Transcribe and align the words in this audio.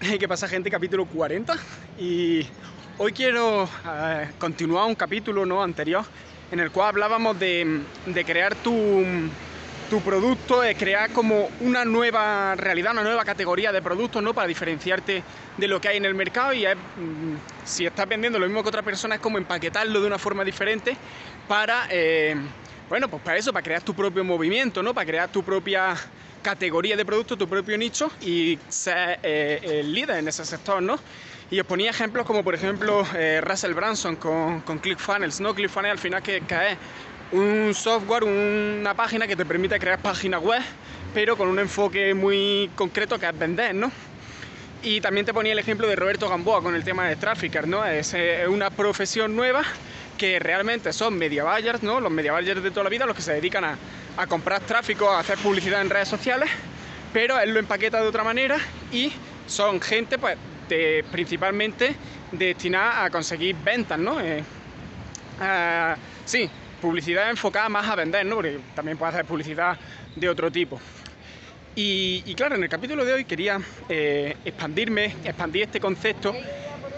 ¿Qué 0.18 0.26
pasa 0.26 0.48
gente? 0.48 0.70
Capítulo 0.70 1.04
40 1.04 1.54
y 1.98 2.46
hoy 2.96 3.12
quiero 3.12 3.68
eh, 3.86 4.30
continuar 4.38 4.86
un 4.86 4.94
capítulo 4.94 5.44
¿no? 5.44 5.62
anterior 5.62 6.04
en 6.50 6.58
el 6.58 6.70
cual 6.70 6.88
hablábamos 6.88 7.38
de, 7.38 7.82
crear 8.24 8.54
tu, 8.54 9.04
tu 9.90 10.00
producto, 10.00 10.62
de 10.62 10.74
crear 10.74 11.10
como 11.10 11.50
una 11.60 11.84
nueva 11.84 12.54
realidad, 12.54 12.92
una 12.92 13.02
nueva 13.02 13.26
categoría 13.26 13.72
de 13.72 13.82
productos 13.82 14.22
¿no? 14.22 14.32
para 14.32 14.48
diferenciarte 14.48 15.22
de 15.58 15.68
lo 15.68 15.82
que 15.82 15.88
hay 15.88 15.98
en 15.98 16.06
el 16.06 16.14
mercado 16.14 16.54
y 16.54 16.64
mm, 16.64 17.36
si 17.66 17.84
estás 17.84 18.08
vendiendo 18.08 18.38
lo 18.38 18.46
mismo 18.46 18.62
que 18.62 18.70
otra 18.70 18.82
persona 18.82 19.16
es 19.16 19.20
como 19.20 19.36
empaquetarlo 19.36 20.00
de 20.00 20.06
una 20.06 20.18
forma 20.18 20.44
diferente 20.44 20.96
para, 21.46 21.88
eh, 21.90 22.36
bueno, 22.88 23.08
pues 23.08 23.22
para 23.22 23.36
eso, 23.36 23.52
para 23.52 23.62
crear 23.62 23.82
tu 23.82 23.92
propio 23.92 24.24
movimiento, 24.24 24.82
¿no? 24.82 24.94
para 24.94 25.06
crear 25.06 25.30
tu 25.30 25.42
propia 25.42 25.94
categoría 26.42 26.96
de 26.96 27.04
producto, 27.04 27.36
tu 27.36 27.48
propio 27.48 27.76
nicho 27.78 28.10
y 28.20 28.58
ser 28.68 29.20
eh, 29.22 29.80
el 29.80 29.92
líder 29.92 30.18
en 30.18 30.28
ese 30.28 30.44
sector, 30.44 30.82
¿no? 30.82 30.98
Y 31.50 31.58
os 31.58 31.66
ponía 31.66 31.90
ejemplos 31.90 32.26
como 32.26 32.44
por 32.44 32.54
ejemplo 32.54 33.04
eh, 33.14 33.40
Russell 33.42 33.74
Branson 33.74 34.16
con, 34.16 34.60
con 34.60 34.78
ClickFunnels, 34.78 35.40
¿no? 35.40 35.54
ClickFunnels 35.54 35.92
al 35.92 35.98
final 35.98 36.22
que, 36.22 36.36
es 36.36 36.78
un 37.32 37.72
software, 37.74 38.24
una 38.24 38.94
página 38.94 39.26
que 39.26 39.36
te 39.36 39.44
permite 39.44 39.78
crear 39.78 40.00
páginas 40.00 40.42
web, 40.42 40.62
pero 41.12 41.36
con 41.36 41.48
un 41.48 41.58
enfoque 41.58 42.14
muy 42.14 42.70
concreto 42.74 43.18
que 43.18 43.26
es 43.26 43.38
vender, 43.38 43.74
¿no? 43.74 43.90
Y 44.82 45.00
también 45.00 45.26
te 45.26 45.34
ponía 45.34 45.52
el 45.52 45.58
ejemplo 45.58 45.86
de 45.86 45.96
Roberto 45.96 46.28
Gamboa 46.28 46.62
con 46.62 46.74
el 46.74 46.84
tema 46.84 47.06
de 47.08 47.16
Trafficker, 47.16 47.68
¿no? 47.68 47.84
Es, 47.84 48.14
es 48.14 48.48
una 48.48 48.70
profesión 48.70 49.36
nueva 49.36 49.62
que 50.16 50.38
realmente 50.38 50.92
son 50.92 51.18
media 51.18 51.44
buyers, 51.44 51.82
¿no? 51.82 52.00
Los 52.00 52.12
media 52.12 52.32
buyers 52.32 52.62
de 52.62 52.70
toda 52.70 52.84
la 52.84 52.90
vida, 52.90 53.06
los 53.06 53.16
que 53.16 53.22
se 53.22 53.32
dedican 53.32 53.64
a, 53.64 53.78
a 54.16 54.26
comprar 54.26 54.60
tráfico, 54.60 55.10
a 55.10 55.20
hacer 55.20 55.38
publicidad 55.38 55.80
en 55.80 55.90
redes 55.90 56.08
sociales, 56.08 56.50
pero 57.12 57.38
él 57.38 57.52
lo 57.52 57.60
empaqueta 57.60 58.00
de 58.00 58.08
otra 58.08 58.24
manera 58.24 58.58
y 58.92 59.12
son 59.46 59.80
gente 59.80 60.18
pues 60.18 60.36
principalmente 61.10 61.96
destinada 62.30 63.04
a 63.04 63.10
conseguir 63.10 63.56
ventas, 63.56 63.98
¿no? 63.98 64.20
Eh, 64.20 64.42
sí, 66.24 66.48
publicidad 66.80 67.30
enfocada 67.30 67.68
más 67.68 67.88
a 67.88 67.96
vender, 67.96 68.24
¿no? 68.26 68.36
Porque 68.36 68.60
también 68.74 68.96
puede 68.96 69.12
hacer 69.12 69.24
publicidad 69.24 69.76
de 70.14 70.28
otro 70.28 70.50
tipo. 70.50 70.80
Y, 71.74 72.34
claro, 72.34 72.56
en 72.56 72.62
el 72.62 72.68
capítulo 72.68 73.04
de 73.04 73.12
hoy 73.12 73.24
quería 73.24 73.58
eh, 73.88 74.36
expandirme, 74.44 75.14
expandir 75.24 75.62
este 75.62 75.80
concepto 75.80 76.34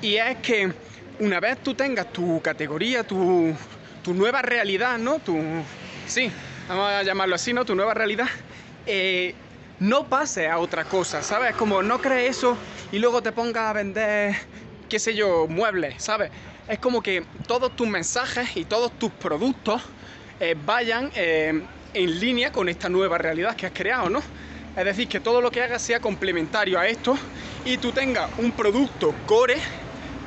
y 0.00 0.16
es 0.16 0.38
que 0.38 0.72
una 1.20 1.38
vez 1.38 1.58
tú 1.62 1.74
tengas 1.74 2.12
tu 2.12 2.40
categoría, 2.40 3.04
tu, 3.04 3.54
nueva 4.06 4.42
realidad, 4.42 4.98
¿no? 4.98 5.20
Tu, 5.20 5.38
sí, 6.06 6.30
vamos 6.68 6.90
a 6.90 7.02
llamarlo 7.02 7.34
así, 7.34 7.52
¿no? 7.52 7.64
Tu 7.64 7.74
nueva 7.74 7.94
realidad, 7.94 8.28
eh, 8.86 9.34
no 9.80 10.08
pase 10.08 10.48
a 10.48 10.58
otra 10.58 10.84
cosa, 10.84 11.22
¿sabes? 11.22 11.54
Como 11.56 11.82
no 11.82 12.00
crees 12.00 12.38
eso 12.38 12.56
y 12.92 12.98
luego 12.98 13.22
te 13.22 13.32
pongas 13.32 13.64
a 13.64 13.72
vender, 13.72 14.34
qué 14.88 14.98
sé 14.98 15.14
yo, 15.14 15.46
muebles, 15.48 16.02
¿sabes? 16.02 16.30
Es 16.68 16.78
como 16.78 17.02
que 17.02 17.24
todos 17.46 17.74
tus 17.76 17.86
mensajes 17.88 18.56
y 18.56 18.64
todos 18.64 18.92
tus 18.98 19.10
productos 19.10 19.82
eh, 20.40 20.56
vayan 20.64 21.10
eh, 21.14 21.62
en 21.92 22.20
línea 22.20 22.50
con 22.52 22.68
esta 22.68 22.88
nueva 22.88 23.18
realidad 23.18 23.54
que 23.56 23.66
has 23.66 23.72
creado, 23.72 24.08
¿no? 24.08 24.22
Es 24.76 24.84
decir, 24.84 25.06
que 25.06 25.20
todo 25.20 25.40
lo 25.40 25.50
que 25.50 25.62
hagas 25.62 25.82
sea 25.82 26.00
complementario 26.00 26.78
a 26.78 26.86
esto 26.88 27.16
y 27.64 27.76
tú 27.76 27.92
tengas 27.92 28.28
un 28.38 28.50
producto 28.52 29.14
core 29.26 29.56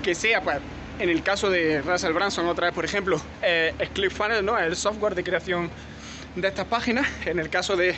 que 0.01 0.15
sea, 0.15 0.41
pues, 0.41 0.59
en 0.99 1.09
el 1.09 1.21
caso 1.21 1.49
de 1.49 1.81
Russell 1.81 2.13
Branson, 2.13 2.47
otra 2.47 2.67
vez, 2.67 2.73
por 2.73 2.85
ejemplo, 2.85 3.19
eh, 3.41 3.73
ClickFunnels, 3.93 4.43
¿no? 4.43 4.57
El 4.57 4.75
software 4.75 5.15
de 5.15 5.23
creación 5.23 5.69
de 6.41 6.47
estas 6.47 6.65
páginas. 6.65 7.07
En 7.25 7.39
el 7.39 7.49
caso 7.49 7.75
de, 7.75 7.95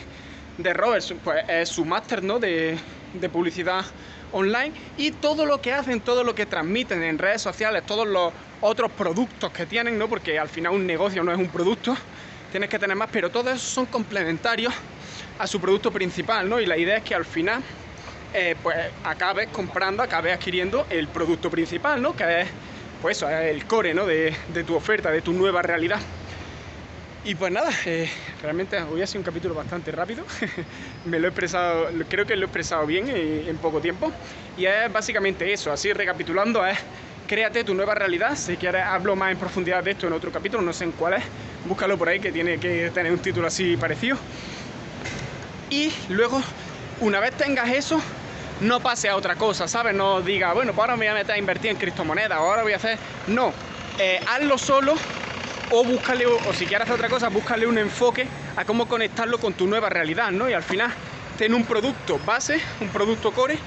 de 0.58 0.74
Robert, 0.74 1.04
pues 1.22 1.44
es 1.48 1.68
su 1.68 1.84
máster, 1.84 2.22
¿no? 2.22 2.38
De, 2.38 2.78
de 3.14 3.28
publicidad 3.28 3.84
online 4.32 4.72
y 4.96 5.10
todo 5.10 5.44
lo 5.44 5.60
que 5.60 5.72
hacen, 5.72 6.00
todo 6.00 6.24
lo 6.24 6.34
que 6.34 6.46
transmiten 6.46 7.02
en 7.02 7.18
redes 7.18 7.42
sociales, 7.42 7.84
todos 7.84 8.06
los 8.06 8.32
otros 8.60 8.90
productos 8.92 9.50
que 9.52 9.66
tienen, 9.66 9.98
¿no? 9.98 10.08
Porque 10.08 10.38
al 10.38 10.48
final 10.48 10.72
un 10.72 10.86
negocio 10.86 11.22
no 11.22 11.32
es 11.32 11.38
un 11.38 11.48
producto, 11.48 11.96
tienes 12.50 12.68
que 12.68 12.78
tener 12.78 12.96
más, 12.96 13.08
pero 13.12 13.30
todos 13.30 13.54
esos 13.54 13.68
son 13.68 13.86
complementarios 13.86 14.72
a 15.38 15.46
su 15.46 15.60
producto 15.60 15.90
principal, 15.90 16.48
¿no? 16.48 16.60
Y 16.60 16.66
la 16.66 16.76
idea 16.76 16.98
es 16.98 17.02
que 17.02 17.14
al 17.14 17.24
final, 17.24 17.62
eh, 18.34 18.54
pues 18.62 18.76
acabes 19.04 19.48
comprando, 19.48 20.02
acabes 20.02 20.34
adquiriendo 20.34 20.86
el 20.90 21.08
producto 21.08 21.50
principal, 21.50 22.00
¿no? 22.00 22.14
Que 22.14 22.42
es 22.42 22.48
pues 23.00 23.22
el 23.22 23.64
core 23.64 23.94
¿no? 23.94 24.04
de, 24.04 24.34
tu 24.66 24.74
oferta, 24.74 25.10
de 25.10 25.22
tu 25.22 25.32
nueva 25.32 25.62
realidad. 25.62 26.00
Y 27.22 27.34
pues 27.34 27.52
nada, 27.52 27.70
eh, 27.84 28.08
realmente 28.40 28.80
hoy 28.82 29.02
ha 29.02 29.06
sido 29.06 29.20
un 29.20 29.24
capítulo 29.24 29.54
bastante 29.54 29.92
rápido. 29.92 30.24
Me 31.04 31.18
lo 31.18 31.26
he 31.26 31.28
expresado, 31.28 31.88
creo 32.08 32.24
que 32.24 32.34
lo 32.34 32.42
he 32.42 32.46
expresado 32.46 32.86
bien 32.86 33.08
eh, 33.08 33.44
en, 33.46 33.58
poco 33.58 33.80
tiempo. 33.80 34.10
Y 34.56 34.64
es 34.64 34.90
básicamente 34.90 35.52
eso, 35.52 35.70
así 35.70 35.92
recapitulando, 35.92 36.64
es 36.66 36.78
créate 37.28 37.62
tu 37.62 37.74
nueva 37.74 37.94
realidad. 37.94 38.36
Si 38.36 38.56
quieres 38.56 38.84
hablo 38.84 39.16
más 39.16 39.32
en 39.32 39.36
profundidad 39.36 39.84
de 39.84 39.90
esto 39.90 40.06
en 40.06 40.14
otro 40.14 40.32
capítulo, 40.32 40.62
no 40.62 40.72
sé 40.72 40.84
en 40.84 40.92
cuál 40.92 41.14
es. 41.14 41.22
Búscalo 41.66 41.98
por 41.98 42.08
ahí 42.08 42.20
que 42.20 42.32
tiene 42.32 42.58
que 42.58 42.90
tener 42.90 43.12
un 43.12 43.18
título 43.18 43.48
así 43.48 43.76
parecido. 43.76 44.16
Y 45.68 45.92
luego, 46.08 46.42
una 47.00 47.20
vez 47.20 47.32
tengas 47.32 47.68
eso, 47.68 48.00
no 48.62 48.80
pase 48.80 49.10
a 49.10 49.16
otra 49.16 49.36
cosa, 49.36 49.68
¿sabes? 49.68 49.94
No 49.94 50.22
diga, 50.22 50.54
bueno, 50.54 50.72
pues 50.72 50.80
ahora 50.80 50.96
me 50.96 51.04
voy 51.04 51.08
a 51.08 51.14
meter 51.14 51.34
a 51.34 51.38
invertir 51.38 51.70
en 51.70 51.76
criptomonedas, 51.76 52.38
ahora 52.38 52.62
voy 52.62 52.72
a 52.72 52.76
hacer... 52.76 52.98
No, 53.26 53.52
eh, 53.98 54.20
hazlo 54.26 54.56
solo 54.56 54.94
o 55.70 55.84
búscale, 55.84 56.26
o 56.26 56.52
si 56.52 56.66
quieres 56.66 56.82
hacer 56.82 56.94
otra 56.96 57.08
cosa, 57.08 57.28
búscale 57.28 57.66
un 57.66 57.78
enfoque 57.78 58.26
a 58.56 58.64
cómo 58.64 58.86
conectarlo 58.86 59.38
con 59.38 59.54
tu 59.54 59.66
nueva 59.66 59.88
realidad, 59.88 60.30
¿no? 60.30 60.48
Y 60.48 60.52
al 60.52 60.62
final, 60.62 60.90
ten 61.38 61.54
un 61.54 61.64
producto 61.64 62.18
base, 62.24 62.60
un 62.80 62.88
producto 62.88 63.32
core, 63.32 63.58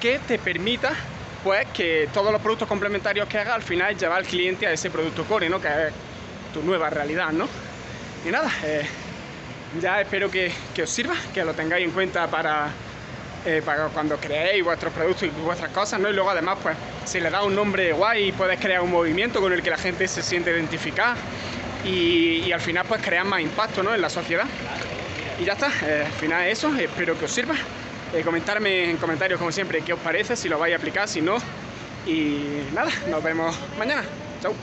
que 0.00 0.18
te 0.18 0.38
permita, 0.38 0.92
pues, 1.44 1.66
que 1.68 2.08
todos 2.12 2.32
los 2.32 2.40
productos 2.40 2.68
complementarios 2.68 3.28
que 3.28 3.38
hagas, 3.38 3.54
al 3.54 3.62
final 3.62 3.96
llevar 3.96 4.18
al 4.18 4.26
cliente 4.26 4.66
a 4.66 4.72
ese 4.72 4.90
producto 4.90 5.24
core, 5.24 5.48
¿no? 5.48 5.60
Que 5.60 5.68
es 5.68 5.92
tu 6.52 6.62
nueva 6.62 6.90
realidad, 6.90 7.30
¿no? 7.30 7.48
Y 8.26 8.30
nada, 8.30 8.50
eh, 8.64 8.86
ya 9.80 10.00
espero 10.00 10.30
que, 10.30 10.52
que 10.74 10.82
os 10.82 10.90
sirva, 10.90 11.14
que 11.32 11.44
lo 11.44 11.54
tengáis 11.54 11.84
en 11.84 11.92
cuenta 11.92 12.26
para 12.28 12.70
eh, 13.44 13.60
para 13.64 13.88
cuando 13.88 14.16
creéis 14.18 14.64
vuestros 14.64 14.92
productos 14.92 15.24
y 15.24 15.28
vuestras 15.28 15.70
cosas, 15.70 15.98
¿no? 15.98 16.08
Y 16.08 16.12
luego 16.12 16.30
además, 16.30 16.58
pues, 16.62 16.76
si 17.04 17.18
le 17.18 17.28
das 17.30 17.44
un 17.44 17.54
nombre 17.54 17.92
guay, 17.92 18.32
puedes 18.32 18.60
crear 18.60 18.82
un 18.82 18.90
movimiento 18.90 19.40
con 19.40 19.52
el 19.52 19.62
que 19.62 19.70
la 19.70 19.78
gente 19.78 20.06
se 20.06 20.22
siente 20.22 20.50
identificada 20.50 21.16
y, 21.84 22.52
al 22.52 22.60
final, 22.60 22.84
pues, 22.86 23.02
crear 23.02 23.24
más 23.24 23.40
impacto, 23.40 23.82
¿no? 23.82 23.94
En 23.94 24.00
la 24.00 24.10
sociedad. 24.10 24.46
Y 25.40 25.44
ya 25.44 25.54
está, 25.54 25.72
eh, 25.82 26.04
al 26.06 26.12
final 26.12 26.46
eso, 26.46 26.72
espero 26.76 27.18
que 27.18 27.24
os 27.24 27.32
sirva. 27.32 27.54
Eh, 28.14 28.22
comentarme 28.22 28.90
en 28.90 28.96
comentarios, 28.96 29.38
como 29.38 29.50
siempre, 29.50 29.80
qué 29.80 29.92
os 29.92 30.00
parece, 30.00 30.36
si 30.36 30.48
lo 30.48 30.58
vais 30.58 30.74
a 30.74 30.76
aplicar, 30.76 31.08
si 31.08 31.20
no. 31.20 31.38
Y 32.06 32.68
nada, 32.72 32.90
nos 33.08 33.22
vemos 33.22 33.56
mañana. 33.78 34.04
Chao. 34.40 34.54